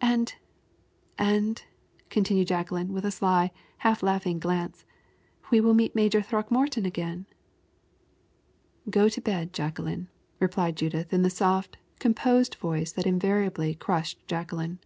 "And 0.00 0.34
and" 1.16 1.62
continued 2.10 2.48
Jacqueline 2.48 2.92
with 2.92 3.04
a 3.04 3.12
sly, 3.12 3.52
half 3.78 4.02
laughing 4.02 4.40
glance, 4.40 4.84
"we 5.52 5.60
will 5.60 5.74
meet 5.74 5.94
Major 5.94 6.20
Throckmorton 6.20 6.84
again." 6.84 7.26
"Go 8.90 9.08
to 9.08 9.20
bed, 9.20 9.52
Jacqueline," 9.52 10.08
replied 10.40 10.74
Judith 10.76 11.12
in 11.12 11.22
the 11.22 11.30
soft, 11.30 11.78
composed 12.00 12.56
voice 12.56 12.90
that 12.90 13.06
invariably 13.06 13.76
crushed 13.76 14.26
Jacqueline. 14.26 14.80